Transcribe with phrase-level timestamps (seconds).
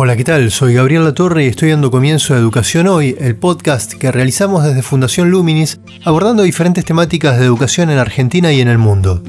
[0.00, 0.52] Hola, ¿qué tal?
[0.52, 4.82] Soy Gabriel Latorre y estoy dando comienzo a Educación Hoy, el podcast que realizamos desde
[4.82, 9.20] Fundación Luminis, abordando diferentes temáticas de educación en Argentina y en el mundo.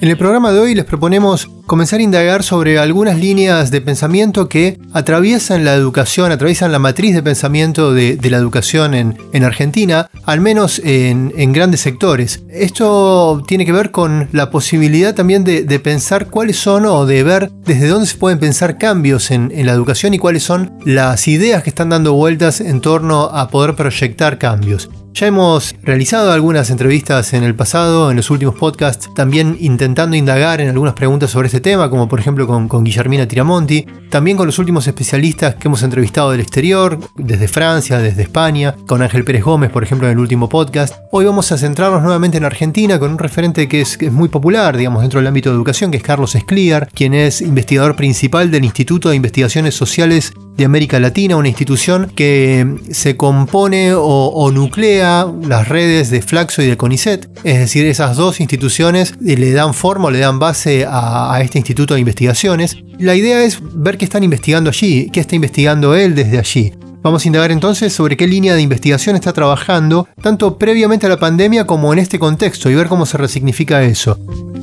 [0.00, 4.48] En el programa de hoy les proponemos comenzar a indagar sobre algunas líneas de pensamiento
[4.48, 10.40] que atraviesan la educación, atraviesan la matriz de pensamiento de, la educación en, Argentina, al
[10.40, 12.42] menos en, grandes sectores.
[12.50, 17.50] Esto tiene que ver con la posibilidad también de, pensar cuáles son o de ver
[17.64, 21.70] desde dónde se pueden pensar cambios en, la educación y cuáles son las ideas que
[21.70, 24.90] están dando vueltas en torno a poder proyectar cambios.
[25.14, 30.60] Ya hemos realizado algunas entrevistas en el pasado, en los últimos podcasts, también intentando indagar
[30.60, 34.58] en algunas preguntas sobre este tema, como por ejemplo con, Guillermina Tiramonti, también con los
[34.58, 39.70] últimos especialistas que hemos entrevistado del exterior, desde Francia, desde España, con Ángel Pérez Gómez,
[39.70, 40.96] por ejemplo, en el último podcast.
[41.12, 45.02] Hoy vamos a centrarnos nuevamente en Argentina con un referente que es, muy popular, digamos,
[45.02, 49.10] dentro del ámbito de educación, que es Carlos Escliar, quien es investigador principal del Instituto
[49.10, 56.10] de Investigaciones Sociales de América Latina, una institución que se compone o, nuclea las redes
[56.10, 60.18] de Flaxo y de CONICET, es decir, esas dos instituciones le dan forma o le
[60.18, 62.76] dan base a, a este instituto de investigaciones.
[62.98, 66.72] La idea es ver qué están investigando allí, qué está investigando él desde allí.
[67.04, 71.20] Vamos a indagar entonces sobre qué línea de investigación está trabajando, tanto previamente a la
[71.20, 74.18] pandemia como en este contexto, y ver cómo se resignifica eso.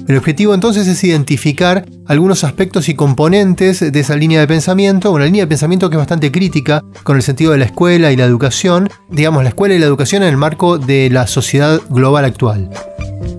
[0.07, 5.25] El objetivo entonces es identificar algunos aspectos y componentes de esa línea de pensamiento, una
[5.25, 8.25] línea de pensamiento que es bastante crítica con el sentido de la escuela y la
[8.25, 12.71] educación, digamos la escuela y la educación en el marco de la sociedad global actual.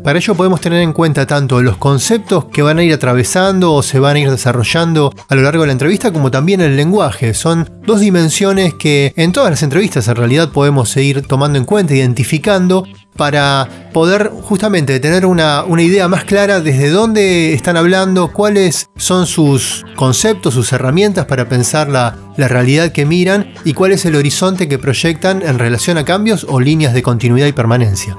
[0.05, 3.84] Para ello podemos tener en cuenta tanto los conceptos que van a ir atravesando o
[3.84, 7.34] se van a ir desarrollando a lo largo de la entrevista como también el lenguaje.
[7.34, 11.94] Son dos dimensiones que en todas las entrevistas en realidad podemos seguir tomando en cuenta,
[11.94, 12.84] identificando
[13.16, 19.84] para poder justamente tener una, idea más clara desde dónde están hablando, cuáles son sus
[19.94, 24.66] conceptos, sus herramientas para pensar la, la realidad que miran y cuál es el horizonte
[24.66, 28.16] que proyectan en relación a cambios o líneas de continuidad y permanencia.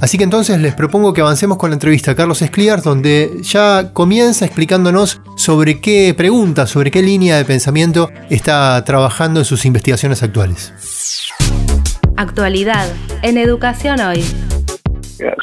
[0.00, 3.92] Así que entonces les propongo que avancemos con la entrevista a Carlos Escliar, donde ya
[3.92, 10.22] comienza explicándonos sobre qué pregunta, sobre qué línea de pensamiento está trabajando en sus investigaciones
[10.22, 10.72] actuales.
[12.16, 12.86] Actualidad
[13.22, 14.22] en Educación Hoy.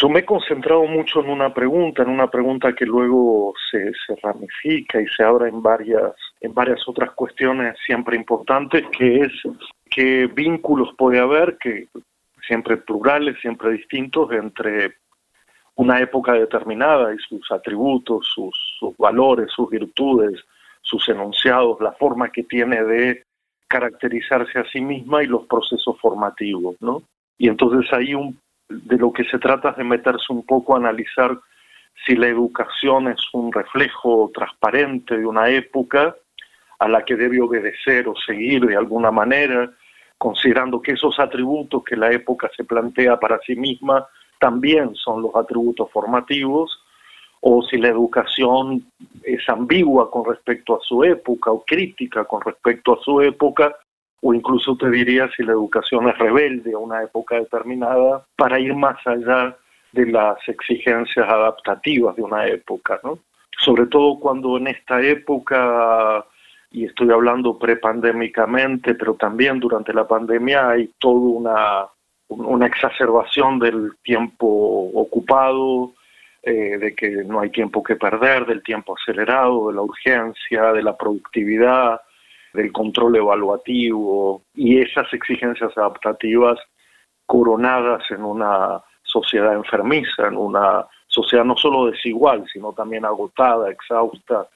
[0.01, 4.15] Yo me he concentrado mucho en una pregunta, en una pregunta que luego se, se
[4.23, 9.31] ramifica y se abre en varias, en varias otras cuestiones siempre importantes, que es
[9.89, 11.89] qué vínculos puede haber, que
[12.47, 14.95] siempre plurales, siempre distintos entre
[15.75, 20.43] una época determinada y sus atributos, sus, valores, sus virtudes,
[20.81, 23.23] sus enunciados, la forma que tiene de
[23.67, 27.01] caracterizarse a sí misma y los procesos formativos, ¿no?
[27.37, 28.39] Y entonces ahí un,
[28.69, 31.37] de lo que se trata es de meterse un poco a analizar
[32.05, 36.15] si la educación es un reflejo transparente de una época
[36.79, 39.71] a la que debe obedecer o seguir de alguna manera,
[40.17, 44.07] considerando que esos atributos que la época se plantea para sí misma
[44.39, 46.81] también son los atributos formativos,
[47.41, 48.85] o si la educación
[49.23, 53.75] es ambigua con respecto a su época o crítica con respecto a su época,
[54.21, 58.73] o incluso te diría si la educación es rebelde a una época determinada para ir
[58.73, 59.55] más allá
[59.91, 63.19] de las exigencias adaptativas de una época, ¿no?
[63.59, 66.25] Sobre todo cuando en esta época
[66.75, 71.87] y estoy hablando prepandémicamente, pero también durante la pandemia hay toda una,
[72.27, 74.45] una exacerbación del tiempo
[74.93, 75.93] ocupado,
[76.43, 80.83] eh, de que no hay tiempo que perder, del tiempo acelerado, de la urgencia, de
[80.83, 82.01] la productividad,
[82.51, 86.59] del control evaluativo y esas exigencias adaptativas
[87.25, 94.49] coronadas en una sociedad enfermiza, en una sociedad no solo desigual, sino también agotada, exhausta,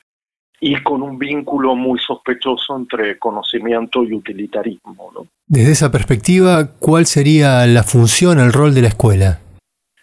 [0.59, 5.11] y con un vínculo muy sospechoso entre conocimiento y utilitarismo.
[5.13, 5.27] ¿no?
[5.47, 9.39] Desde esa perspectiva, ¿cuál sería la función, el rol de la escuela?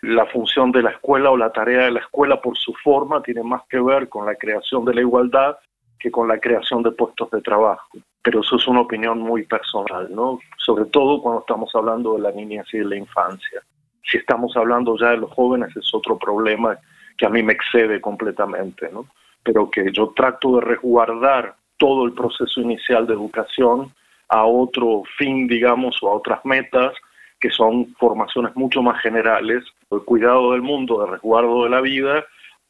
[0.03, 3.43] La función de la escuela o la tarea de la escuela por su forma tiene
[3.43, 5.57] más que ver con la creación de la igualdad
[5.99, 7.89] que con la creación de puestos de trabajo.
[8.23, 10.39] Pero eso es una opinión muy personal, ¿no?
[10.59, 13.63] Sobre todo cuando estamos hablando de la niñez y de la infancia.
[14.03, 16.79] Si estamos hablando ya de los jóvenes es otro problema
[17.17, 19.07] que a mí me excede completamente, ¿no?
[19.47, 23.93] Pero que yo trato de resguardar todo el proceso inicial de educación
[24.29, 26.93] a otro fin, digamos, o a otras metas
[27.39, 32.25] que son formaciones mucho más generales, el cuidado del mundo, de resguardo de la vida,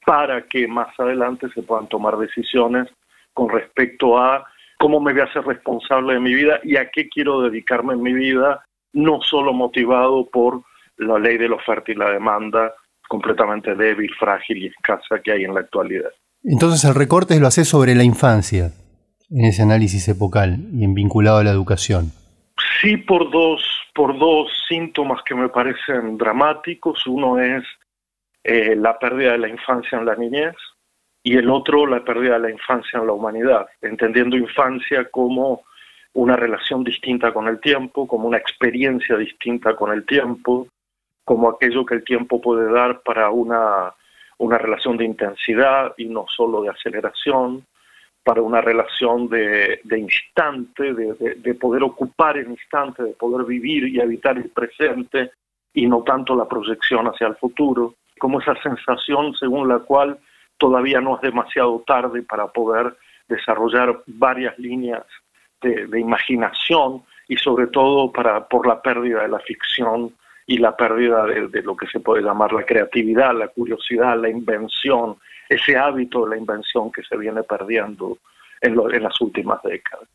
[0.05, 2.89] para que más adelante se puedan tomar decisiones
[3.33, 4.45] con respecto a
[4.79, 8.03] cómo me voy a hacer responsable de mi vida y a qué quiero dedicarme en
[8.03, 10.61] mi vida, no solo motivado por
[10.99, 12.75] la ley de la oferta y la demanda
[13.09, 16.11] completamente débil, frágil y escasa que hay en la actualidad.
[16.49, 18.71] Entonces el recorte lo hace sobre la infancia,
[19.31, 22.13] en ese análisis epocal y en vinculado a la educación.
[22.81, 23.63] Sí, por dos,
[23.93, 27.05] por dos síntomas que me parecen dramáticos.
[27.09, 27.65] Uno es
[28.45, 30.55] eh, la pérdida de la infancia en la niñez
[31.25, 35.65] y el otro la pérdida de la infancia en la humanidad, entendiendo infancia como
[36.13, 40.69] una relación distinta con el tiempo, como una experiencia distinta con el tiempo,
[41.25, 43.93] como aquello que el tiempo puede dar para una,
[44.39, 47.65] una relación de intensidad y no solo de aceleración,
[48.23, 54.01] para una relación de, instante, de, de, poder ocupar el instante, de poder vivir y
[54.01, 55.31] habitar el presente
[55.73, 60.19] y no tanto la proyección hacia el futuro, como esa sensación según la cual
[60.59, 62.97] todavía no es demasiado tarde para poder
[63.29, 65.05] desarrollar varias líneas
[65.61, 70.13] de imaginación y sobre todo para, por la pérdida de la ficción
[70.47, 75.17] y la pérdida de, lo que se puede llamar la creatividad, la curiosidad, la invención,
[75.49, 78.19] ese hábito de la invención que se viene perdiendo
[78.61, 80.09] en, en las últimas décadas.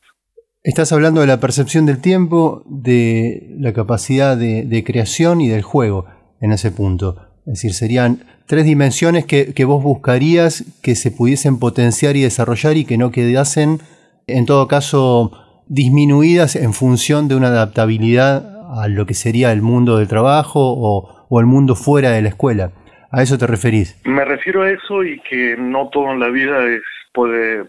[0.63, 6.06] Estás hablando de la percepción del tiempo, de la capacidad de, creación y del juego
[6.39, 7.18] en ese punto.
[7.48, 12.78] Es decir, serían tres dimensiones que, que, vos buscarías que se pudiesen potenciar y desarrollar
[12.78, 13.80] y que no quedasen,
[14.28, 15.31] en todo caso,
[15.68, 21.25] disminuidas en función de una adaptabilidad a lo que sería el mundo del trabajo o,
[21.29, 22.71] o el mundo fuera de la escuela.
[23.12, 24.00] ¿A eso te referís?
[24.06, 26.81] Me refiero a eso y que no todo en la vida es,
[27.13, 27.65] puede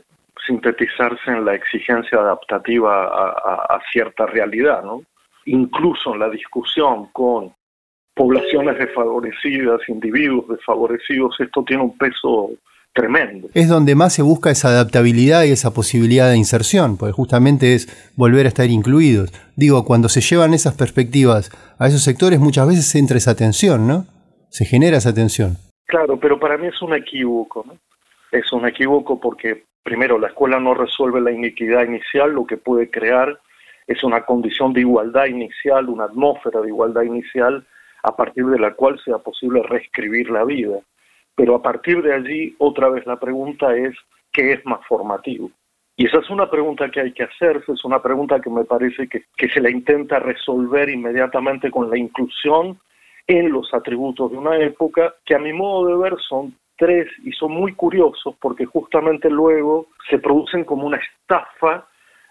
[0.47, 5.03] sintetizarse en la exigencia adaptativa a, a, cierta realidad, ¿no?
[5.47, 7.53] Incluso en la discusión con
[8.15, 12.51] poblaciones desfavorecidas, individuos desfavorecidos, esto tiene un peso
[12.93, 13.49] tremendo.
[13.55, 18.13] Es donde más se busca esa adaptabilidad y esa posibilidad de inserción, porque justamente es
[18.17, 19.33] volver a estar incluidos.
[19.57, 24.07] Digo, cuando se llevan esas perspectivas a esos sectores, muchas veces entra esa tensión, ¿no?
[24.51, 25.57] Se genera esa tensión.
[25.87, 27.75] Claro, pero para mí es un equívoco, ¿no?
[28.31, 32.91] Es un equívoco porque, primero, la escuela no resuelve la iniquidad inicial, lo que puede
[32.91, 33.39] crear
[33.87, 37.67] es una condición de igualdad inicial, una atmósfera de igualdad inicial,
[38.03, 40.79] a partir de la cual sea posible reescribir la vida.
[41.35, 43.95] Pero a partir de allí, otra vez la pregunta es,
[44.33, 45.51] ¿qué es más formativo?
[45.97, 49.09] Y esa es una pregunta que hay que hacerse, es una pregunta que me parece
[49.09, 52.79] que, que se la intenta resolver inmediatamente con la inclusión
[53.27, 57.33] en los atributos de una época, que a mi modo de ver son tres y
[57.33, 61.87] son muy curiosos porque justamente luego se producen como una estafa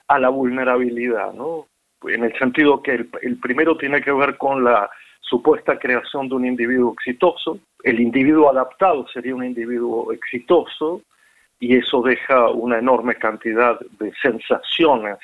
[0.07, 1.68] a la vulnerabilidad, ¿no?
[2.04, 4.89] En el sentido que el, el primero tiene que ver con la
[5.21, 7.59] supuesta creación de un individuo exitoso.
[7.83, 11.01] El individuo adaptado sería un individuo exitoso
[11.59, 15.18] y eso deja una enorme cantidad de sensaciones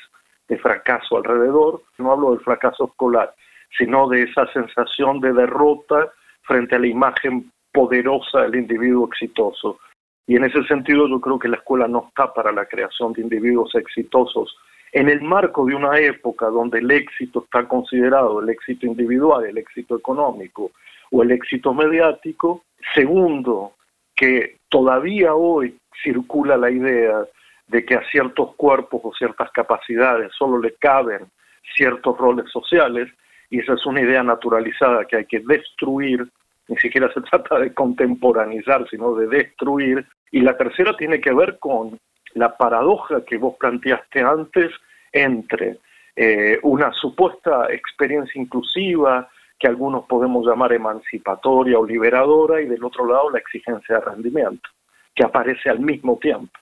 [0.48, 1.82] de fracaso alrededor.
[1.98, 3.34] No hablo del fracaso escolar,
[3.76, 6.10] sino de esa sensación de derrota
[6.42, 9.78] frente a la imagen poderosa del individuo exitoso.
[10.26, 13.22] Y en ese sentido yo creo que la escuela no está para la creación de
[13.22, 14.56] individuos exitosos
[14.92, 19.58] en el marco de una época donde el éxito está considerado el éxito individual, el
[19.58, 20.70] éxito económico
[21.10, 22.64] o el éxito mediático.
[22.94, 23.72] Segundo,
[24.14, 27.24] que todavía hoy circula la idea
[27.66, 31.26] de que a ciertos cuerpos o ciertas capacidades solo le caben
[31.74, 33.08] ciertos roles sociales,
[33.50, 36.26] y esa es una idea naturalizada que hay que destruir,
[36.66, 40.06] ni siquiera se trata de contemporanizar, sino de destruir.
[40.30, 41.98] Y la tercera tiene que ver con
[42.34, 44.72] la paradoja que vos planteaste antes
[45.12, 45.78] entre
[46.16, 53.06] eh, una supuesta experiencia inclusiva que algunos podemos llamar emancipatoria o liberadora y del otro
[53.06, 54.68] lado la exigencia de rendimiento,
[55.14, 56.58] que aparece al mismo tiempo.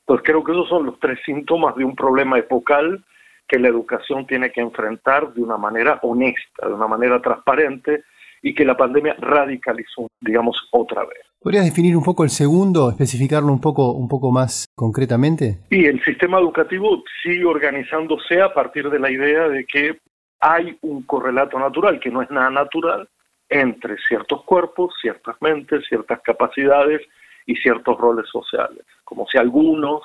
[0.00, 3.04] Entonces creo que esos son los tres síntomas de un problema epocal
[3.46, 8.04] que la educación tiene que enfrentar de una manera honesta, de una manera transparente
[8.42, 11.29] y que la pandemia radicalizó, digamos, otra vez.
[11.42, 15.60] ¿Podrías definir un poco el segundo, especificarlo un poco, un poco más concretamente?
[15.70, 19.98] Y el sistema educativo sigue organizándose a partir de la idea de que
[20.38, 23.08] hay un correlato natural, que no es nada natural,
[23.48, 27.00] entre ciertos cuerpos, ciertas mentes, ciertas capacidades
[27.46, 30.02] y ciertos roles sociales, como si algunos,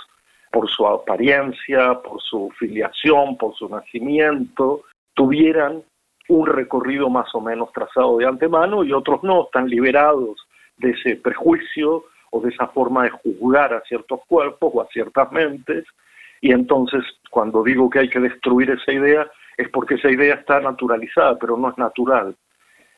[0.53, 5.83] por su apariencia, por su filiación, por su nacimiento, tuvieran
[6.29, 10.44] un recorrido más o menos trazado de antemano y otros no, están liberados
[10.77, 15.31] de ese prejuicio o de esa forma de juzgar a ciertos cuerpos o a ciertas
[15.31, 15.85] mentes.
[16.41, 20.59] Y entonces, cuando digo que hay que destruir esa idea, es porque esa idea está
[20.59, 22.35] naturalizada, pero no es natural.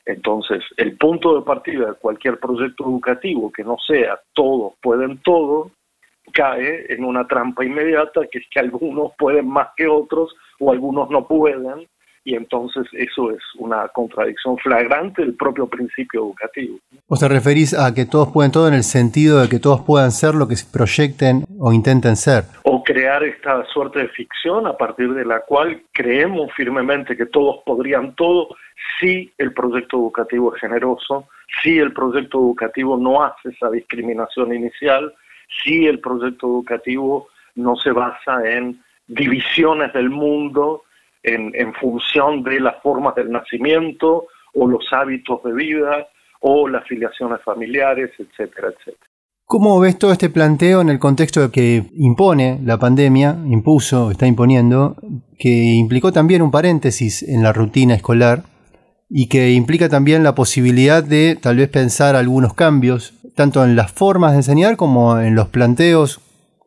[0.04, 5.70] Entonces, el punto de partida de cualquier proyecto educativo que no sea todos pueden todo,
[6.32, 11.10] cae en una trampa inmediata, que es que algunos pueden más que otros o algunos
[11.10, 11.86] no pueden,
[12.28, 16.76] y entonces eso es una contradicción flagrante del propio principio educativo.
[17.08, 20.12] ¿Vos te referís a que todos pueden todo en el sentido de que todos puedan
[20.12, 22.44] ser lo que se proyecten o intenten ser?
[22.64, 27.62] O crear esta suerte de ficción a partir de la cual creemos firmemente que todos
[27.64, 28.48] podrían todo
[29.00, 31.28] si el proyecto educativo es generoso,
[31.62, 35.14] si el proyecto educativo no hace esa discriminación inicial,
[35.64, 40.82] si el proyecto educativo no se basa en divisiones del mundo
[41.22, 46.08] en, función de las formas del nacimiento o los hábitos de vida
[46.40, 49.08] o las filiaciones familiares, etcétera, etcétera.
[49.44, 54.96] ¿Cómo ves todo este planteo en el contexto que impone la pandemia, impuso, está imponiendo,
[55.38, 58.42] que implicó también un paréntesis en la rutina escolar
[59.08, 63.90] y que implica también la posibilidad de tal vez pensar algunos cambios, tanto en las
[63.90, 66.20] formas de enseñar como en los planteos,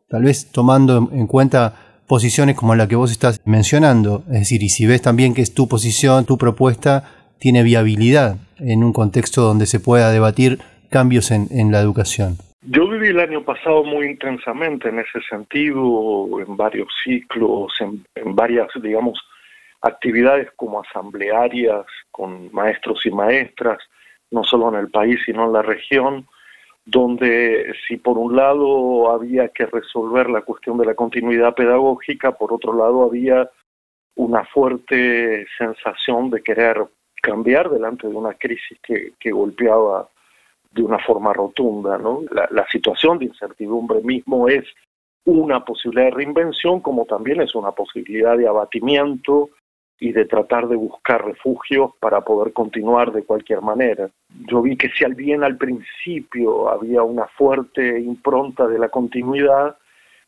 [0.08, 4.22] tal vez tomando en cuenta posiciones como la que vos estás mencionando.
[4.26, 7.04] Es decir, y si ves también que es tu posición, tu propuesta
[7.38, 10.58] tiene viabilidad en un contexto donde se pueda debatir
[10.90, 12.36] cambios en, la educación.
[12.66, 18.36] Yo viví el año pasado muy intensamente en ese sentido, en varios ciclos, en, en
[18.36, 19.18] varias, digamos,
[19.80, 23.78] actividades como asamblearias con maestros y maestras,
[24.30, 26.26] no solo en el país, sino en la región,
[26.84, 32.52] donde si por un lado había que resolver la cuestión de la continuidad pedagógica, por
[32.52, 33.48] otro lado había
[34.16, 36.84] una fuerte sensación de querer
[37.22, 40.08] cambiar delante de una crisis que, golpeaba
[40.72, 41.98] de una forma rotunda.
[42.30, 44.64] La, la situación de incertidumbre mismo es
[45.24, 49.50] una posibilidad de reinvención, como también es una posibilidad de abatimiento
[50.02, 54.10] y de tratar de buscar refugios para poder continuar de cualquier manera.
[54.48, 59.76] Yo vi que si al bien al principio había una fuerte impronta de la continuidad,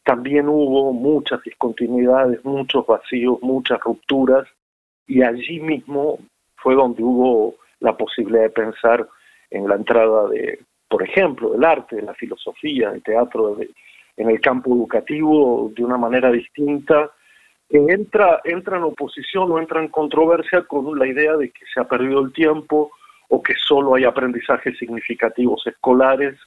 [0.04, 4.46] también hubo muchas discontinuidades, muchos vacíos, muchas rupturas,
[5.08, 6.20] y allí mismo
[6.54, 9.08] fue donde hubo la posibilidad de pensar
[9.50, 13.56] en la entrada de, por ejemplo, del arte, de la filosofía, del teatro,
[14.16, 17.10] en el campo educativo de una manera distinta
[17.70, 21.88] entra, entra en oposición o entra en controversia con la idea de que se ha
[21.88, 22.90] perdido el tiempo
[23.28, 26.38] o que solo hay aprendizajes significativos escolares,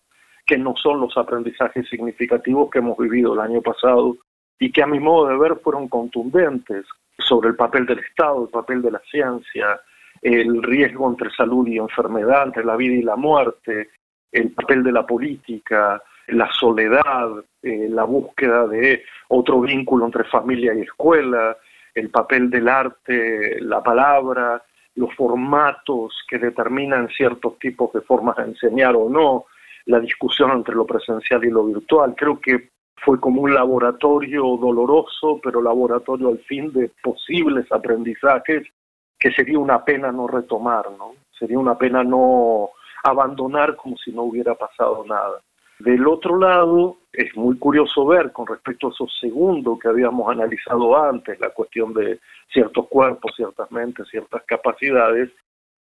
[0.46, 4.16] que no son los aprendizajes significativos que hemos vivido el año pasado
[4.60, 6.86] y que a mi modo de ver fueron contundentes
[7.20, 9.82] sobre el papel del Estado, el papel de la ciencia,
[10.22, 13.90] el riesgo entre salud y enfermedad, entre la vida y la muerte,
[14.32, 17.30] el papel de la política, la soledad,
[17.62, 21.58] eh, la búsqueda de otro vínculo entre familia y escuela,
[21.94, 24.62] el papel del arte, la palabra,
[24.96, 29.46] los formatos que determinan ciertos tipos de formas de enseñar o no,
[29.86, 32.14] la discusión entre lo presencial y lo virtual.
[32.16, 38.68] Creo que fue como un laboratorio doloroso, pero laboratorio al fin de posibles aprendizajes
[39.20, 41.14] que sería una pena no retomar, ¿no?
[41.32, 42.70] Sería una pena no
[43.04, 45.40] abandonar como si no hubiera pasado nada.
[45.80, 50.98] Del otro lado, es muy curioso ver con respecto a esos segundos que habíamos analizado
[50.98, 52.20] antes, la cuestión de
[52.52, 55.32] ciertos cuerpos, ciertas mentes, ciertas capacidades,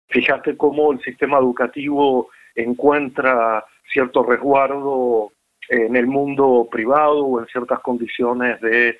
[0.07, 5.31] fíjate cómo el sistema educativo encuentra cierto resguardo
[5.69, 8.99] en el mundo privado o en ciertas condiciones de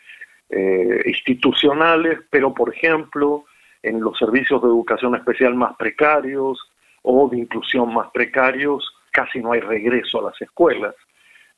[0.49, 3.45] eh, institucionales, pero por ejemplo
[3.83, 6.59] en los servicios de educación especial más precarios
[7.01, 10.95] o de inclusión más precarios, casi no hay regreso a las escuelas,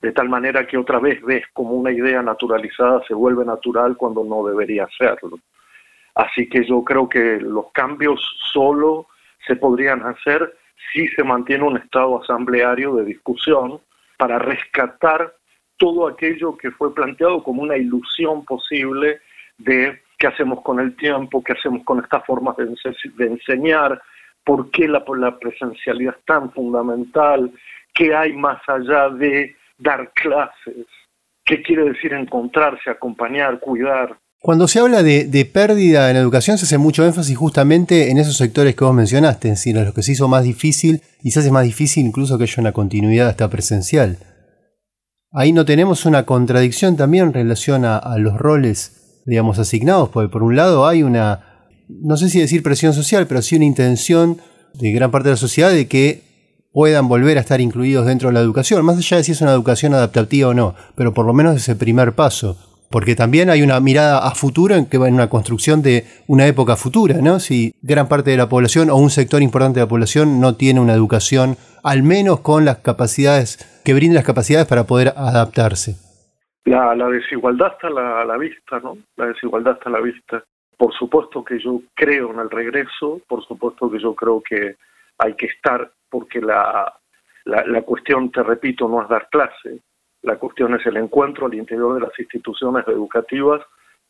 [0.02, 4.24] de tal manera que otra vez ves como una idea naturalizada se vuelve natural cuando
[4.24, 5.40] no debería serlo.
[6.16, 9.08] Así que yo creo que los cambios solo
[9.48, 10.56] se podrían hacer
[10.92, 13.80] si se mantiene un estado asambleario de discusión
[14.18, 15.34] para rescatar
[15.78, 19.22] todo aquello que fue planteado como una ilusión posible
[19.58, 24.02] de qué hacemos con el tiempo, qué hacemos con estas formas de, enseñar,
[24.46, 25.04] por qué la,
[25.40, 27.52] presencialidad es tan fundamental,
[27.94, 30.86] qué hay más allá de dar clases,
[31.46, 34.18] qué quiere decir encontrarse, acompañar, cuidar.
[34.40, 38.76] Cuando se habla de, pérdida en educación se hace mucho énfasis justamente en esos sectores
[38.76, 41.52] que vos mencionaste, es decir, en los que se hizo más difícil y se hace
[41.52, 44.18] más difícil incluso que haya una continuidad hasta presencial.
[45.32, 50.30] Ahí no tenemos una contradicción también en relación a, a los roles, digamos, asignados, porque
[50.30, 51.53] por un lado hay una
[52.02, 54.38] no sé si decir presión social, pero sí una intención
[54.74, 56.22] de gran parte de la sociedad de que
[56.72, 59.52] puedan volver a estar incluidos dentro de la educación, más allá de si es una
[59.52, 62.58] educación adaptativa o no, pero por lo menos ese primer paso.
[62.90, 66.46] porque también hay una mirada a futuro en que va en una construcción de una
[66.46, 67.40] época futura, ¿no?
[67.40, 70.80] Si gran parte de la población o un sector importante de la población no tiene
[70.80, 75.96] una educación, al menos con las capacidades, que brinde las capacidades para poder adaptarse.
[76.66, 78.98] La, desigualdad está a la, vista, ¿no?
[79.18, 80.44] La desigualdad está a la vista.
[80.84, 84.76] Por supuesto que yo creo en el regreso, por supuesto que yo creo que
[85.18, 86.94] hay que estar, porque la,
[87.46, 89.80] la cuestión, te repito, no es dar clase,
[90.24, 93.62] la cuestión es el encuentro al interior de las instituciones educativas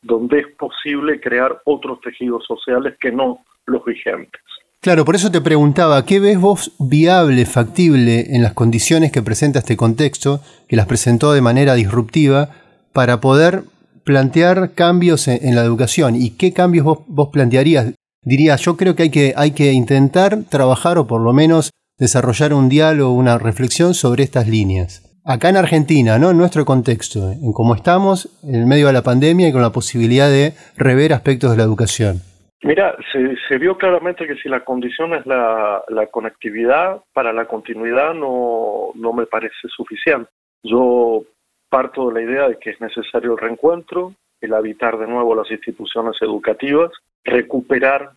[0.02, 4.42] donde es posible crear otros tejidos sociales que no los vigentes.
[4.80, 9.60] Claro, por eso te preguntaba, ¿qué ves vos viable, factible en las condiciones que presenta
[9.60, 12.48] este contexto, que las presentó de manera disruptiva,
[12.92, 13.62] para poder
[14.04, 16.14] plantear cambios en, la educación?
[16.16, 17.94] ¿Y qué cambios vos, vos plantearías?
[18.22, 22.54] Diría, yo creo que hay, que hay que intentar trabajar o por lo menos desarrollar
[22.54, 26.30] un diálogo, una reflexión sobre estas líneas acá en Argentina, ¿no?
[26.30, 30.28] En nuestro contexto, en cómo estamos en medio de la pandemia y con la posibilidad
[30.28, 32.20] de rever aspectos de la educación.
[32.62, 38.90] Mira, se, vio claramente que si la condición es la, conectividad, para la continuidad no,
[38.94, 40.30] no me parece suficiente.
[40.62, 41.24] Yo
[41.74, 45.50] parto de la idea de que es necesario el reencuentro, el habitar de nuevo las
[45.50, 46.92] instituciones educativas,
[47.24, 48.12] recuperar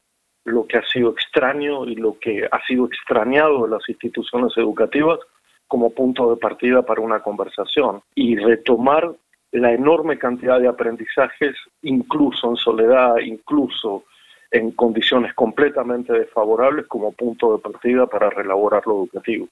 [0.46, 5.18] lo que ha sido extraño y lo que ha sido extrañado de las instituciones educativas,
[5.68, 9.12] como punto de partida para una conversación y retomar
[9.52, 14.04] la enorme cantidad de aprendizajes, incluso en soledad, incluso
[14.52, 19.48] en condiciones completamente desfavorables, como punto de partida para relaborar lo educativo.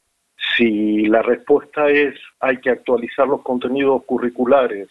[0.56, 4.88] Si la respuesta es hay que actualizar los contenidos curriculares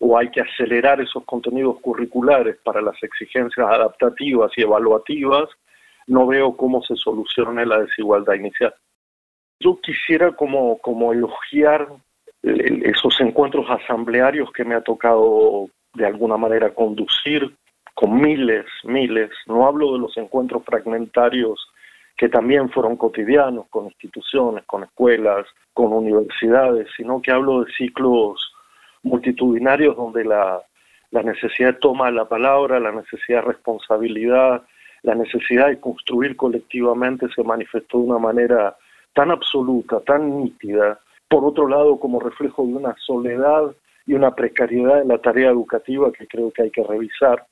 [0.00, 5.48] o hay que acelerar esos contenidos curriculares para las exigencias adaptativas y evaluativas,
[6.06, 8.74] no veo cómo se solucione la desigualdad inicial.
[9.60, 11.88] Yo quisiera como, como elogiar
[12.42, 17.52] esos encuentros asamblearios que me ha tocado de alguna manera conducir
[17.94, 21.68] con miles, miles, no hablo de los encuentros fragmentarios
[22.18, 28.52] que también fueron cotidianos con instituciones, con escuelas, con universidades, sino que hablo de ciclos
[29.04, 30.60] multitudinarios donde la,
[31.12, 34.62] necesidad de toma la palabra, la necesidad de responsabilidad,
[35.02, 38.76] la necesidad de construir colectivamente se manifestó de una manera
[39.14, 43.72] tan absoluta, tan nítida, por otro lado como reflejo de una soledad
[44.06, 47.46] y una precariedad en la tarea educativa que creo que hay que revisar,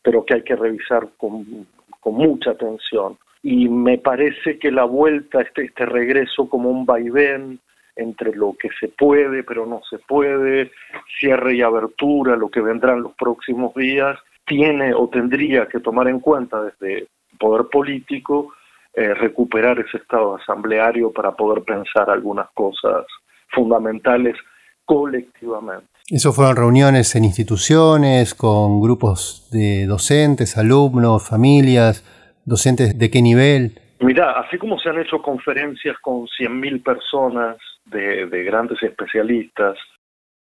[0.00, 1.66] pero que hay que revisar con,
[2.04, 3.18] mucha atención.
[3.42, 7.60] Y me parece que la vuelta, este, este regreso como un vaivén
[7.96, 10.70] entre lo que se puede pero no se puede,
[11.18, 16.08] cierre y abertura, lo que vendrá en los próximos días, tiene o tendría que tomar
[16.08, 18.52] en cuenta desde poder político
[18.94, 23.04] eh, recuperar ese estado asambleario para poder pensar algunas cosas
[23.50, 24.36] fundamentales
[24.84, 25.86] colectivamente.
[26.08, 32.02] ¿Eso fueron reuniones en instituciones, con grupos de docentes, alumnos, familias,
[32.48, 33.80] docentes de qué nivel?
[34.00, 39.76] Mira, así como se han hecho conferencias con 100.000 personas de, grandes especialistas,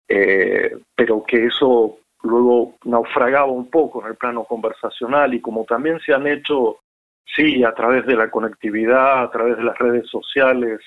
[0.09, 6.01] eh, pero que eso luego naufragaba un poco en el plano conversacional y como también
[6.01, 6.79] se han hecho
[7.25, 10.81] sí, a través de la conectividad, a través de las redes sociales,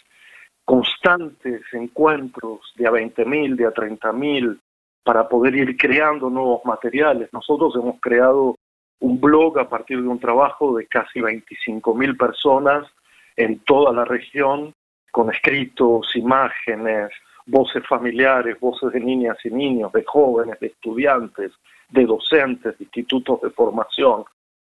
[0.66, 4.60] constantes encuentros de a 20.000, de a 30.000,
[5.04, 7.30] para poder ir creando nuevos materiales.
[7.34, 8.56] Nosotros hemos creado
[9.02, 12.88] un blog a partir de un trabajo de casi 25.000 personas
[13.36, 14.74] en toda la región,
[15.12, 17.10] con escritos, imágenes,
[17.46, 21.52] voces familiares, voces de niñas y niños, de jóvenes, de estudiantes,
[21.90, 24.24] de docentes, de institutos de formación,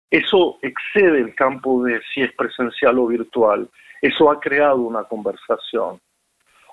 [0.10, 3.70] eso excede el campo de si es presencial o virtual.
[4.02, 6.00] Eso ha creado una conversación.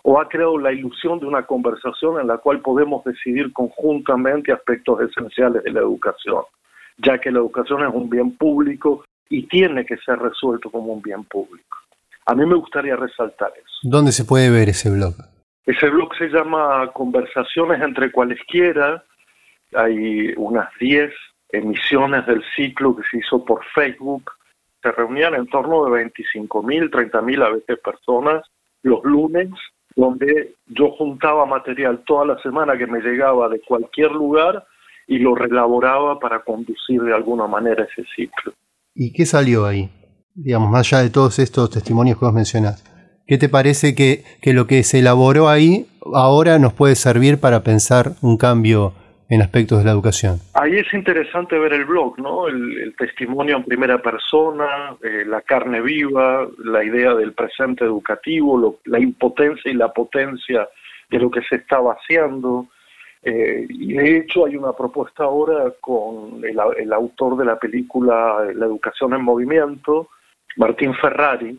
[0.03, 5.01] O ha creado la ilusión de una conversación en la cual podemos decidir conjuntamente aspectos
[5.01, 6.45] esenciales de la educación,
[6.99, 11.03] ya que la educación es un bien público y tiene que ser resuelto como un
[11.03, 11.77] bien público.
[12.27, 13.79] A mí me gustaría resaltar eso.
[13.83, 15.15] ¿Dónde se puede ver ese blog?
[15.65, 19.05] Ese blog se llama Conversaciones entre cualesquiera.
[19.75, 21.13] Hay unas 10
[21.51, 24.33] emisiones del ciclo que se hizo por Facebook,
[24.83, 28.45] se reunían en torno de 25 mil, 30 mil a veces personas
[28.83, 29.49] los lunes,
[29.97, 34.65] donde yo juntaba material toda la semana que me llegaba de cualquier lugar
[35.07, 38.53] y lo relaboraba para conducir de alguna manera ese ciclo.
[38.95, 39.91] ¿Y qué salió ahí?
[40.35, 42.85] Digamos, más allá de todos estos testimonios que vos mencionás.
[43.27, 47.63] ¿Qué te parece que, que lo que se elaboró ahí ahora nos puede servir para
[47.63, 48.95] pensar un cambio
[49.29, 50.39] en aspectos de la educación.
[50.55, 52.47] Ahí es interesante ver el blog, ¿no?
[52.47, 58.99] El, testimonio en primera persona, eh, la carne viva, la idea del presente educativo, la
[59.01, 60.69] impotencia y la potencia
[61.11, 62.69] de lo que se estaba haciendo,
[63.29, 68.67] Eh, y de hecho hay una propuesta ahora con el, autor de la película La
[68.67, 70.11] educación en movimiento,
[70.57, 71.59] Martín Ferrari,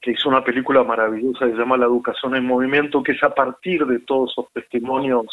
[0.00, 3.32] que hizo una película maravillosa que se llama La educación en movimiento, que es a
[3.32, 5.26] partir de todos esos testimonios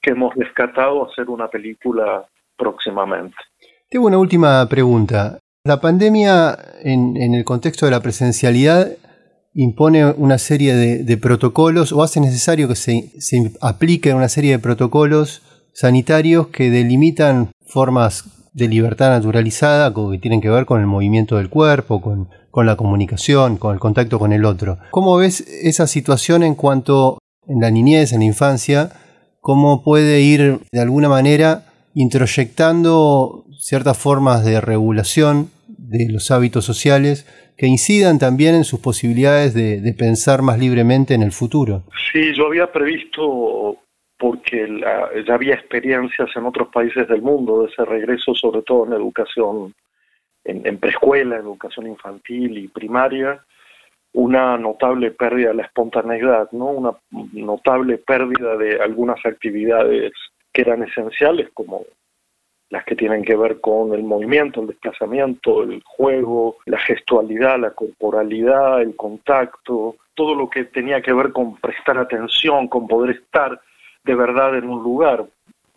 [0.00, 2.24] que hemos rescatado hacer una película
[2.56, 3.36] próximamente.
[3.90, 5.38] Tengo una última pregunta.
[5.66, 8.86] La pandemia en, en el contexto de la presencialidad
[9.54, 14.58] impone una serie de, protocolos o hace necesario que se, se apliquen una serie de
[14.58, 21.36] protocolos sanitarios que delimitan formas de libertad naturalizada que tienen que ver con el movimiento
[21.36, 24.78] del cuerpo, con, con, la comunicación, con el contacto con el otro.
[24.90, 28.90] ¿Cómo ves esa situación en cuanto en la niñez, en la infancia,
[29.40, 35.50] cómo puede ir de alguna manera introyectando ciertas formas de regulación
[35.90, 37.26] de los hábitos sociales
[37.58, 41.82] que incidan también en sus posibilidades de, pensar más libremente en el futuro.
[42.12, 43.76] Sí, yo había previsto,
[44.16, 44.68] porque
[45.26, 49.74] ya había experiencias en otros países del mundo de ese regreso, sobre todo en educación,
[50.44, 53.44] en, en preescuela, educación infantil y primaria,
[54.12, 56.66] una notable pérdida de la espontaneidad, ¿no?
[56.66, 56.92] una
[57.32, 60.12] notable pérdida de algunas actividades
[60.52, 61.84] que eran esenciales, como
[62.70, 67.72] las que tienen que ver con el movimiento, el desplazamiento, el juego, la gestualidad, la
[67.72, 73.60] corporalidad, el contacto, todo lo que tenía que ver con prestar atención, con poder estar
[74.04, 75.26] de verdad en un lugar.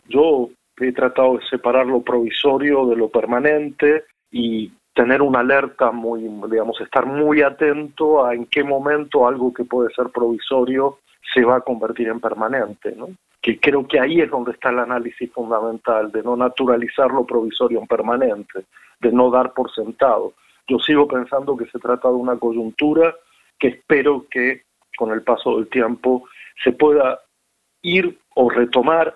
[0.07, 6.29] Yo he tratado de separar lo provisorio de lo permanente y tener una alerta muy,
[6.49, 10.99] digamos, estar muy atento a en qué momento algo que puede ser provisorio
[11.33, 13.09] se va a convertir en permanente, ¿no?
[13.43, 17.81] Que creo que ahí es donde está el análisis fundamental, de no naturalizar lo provisorio
[17.81, 18.63] en permanente,
[19.01, 20.33] de no dar por sentado.
[20.65, 23.13] Yo sigo pensando que se trata de una coyuntura
[23.59, 24.61] que espero que
[24.97, 26.23] con el paso del tiempo
[26.63, 27.19] se pueda
[27.81, 29.13] ir o retomar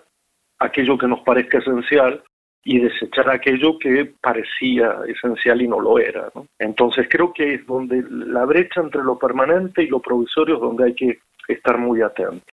[0.59, 2.21] aquello que nos parezca esencial
[2.65, 6.29] y desechar aquello que parecía esencial y no lo era.
[6.59, 10.83] Entonces creo que es donde la brecha entre lo permanente y lo provisorio es donde
[10.83, 12.56] hay que estar muy atentos.